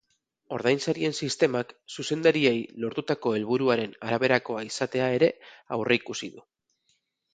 [0.55, 2.55] Ordainsarien sistemak zuzendariei
[2.85, 5.31] lortutako helburuaren araberakoa izatea ere
[5.79, 6.47] aurreikusi du.